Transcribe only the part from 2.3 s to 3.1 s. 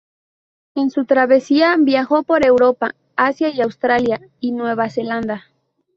Europa,